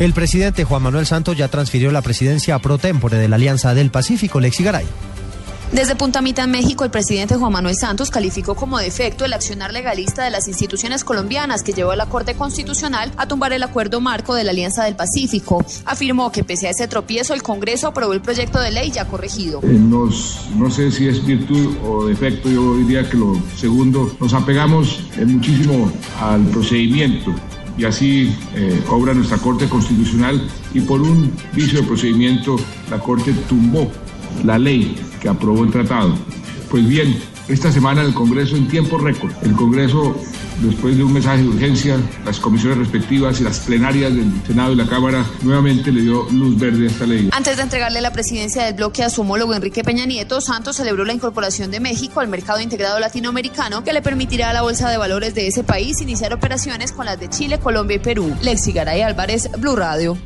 [0.00, 3.92] El presidente Juan Manuel Santos ya transfirió la presidencia pro tempore de la Alianza del
[3.92, 4.84] Pacífico, Lexi Garay.
[5.70, 9.72] Desde Punta Mita, en México, el presidente Juan Manuel Santos calificó como defecto el accionar
[9.72, 14.00] legalista de las instituciones colombianas que llevó a la Corte Constitucional a tumbar el acuerdo
[14.00, 15.64] marco de la Alianza del Pacífico.
[15.84, 19.60] Afirmó que pese a ese tropiezo, el Congreso aprobó el proyecto de ley ya corregido.
[19.62, 24.34] Eh, nos, no sé si es virtud o defecto, yo diría que lo segundo, nos
[24.34, 27.32] apegamos muchísimo al procedimiento
[27.76, 32.56] y así eh, obra nuestra Corte Constitucional y por un vicio de procedimiento
[32.90, 33.90] la Corte tumbó
[34.44, 36.14] la ley que aprobó el tratado.
[36.70, 37.16] Pues bien,
[37.48, 40.16] esta semana el Congreso en tiempo récord, el Congreso
[40.62, 44.76] después de un mensaje de urgencia, las comisiones respectivas y las plenarias del Senado y
[44.76, 47.28] la Cámara nuevamente le dio luz verde a esta ley.
[47.32, 51.04] Antes de entregarle la presidencia del bloque a su homólogo Enrique Peña Nieto, Santos celebró
[51.04, 54.96] la incorporación de México al mercado integrado latinoamericano que le permitirá a la Bolsa de
[54.96, 58.34] Valores de ese país iniciar operaciones con las de Chile, Colombia y Perú.
[58.42, 60.16] Lexi Garay Álvarez, Blue Radio.